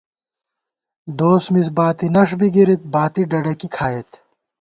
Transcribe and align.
دوس 1.17 1.43
مِز 1.53 1.67
باتی 1.77 2.07
نݭ 2.15 2.29
بِی 2.39 2.47
گِرِت، 2.55 2.81
باتی 2.93 3.21
ڈڈَکی 3.29 3.67
کھائیت 3.75 4.09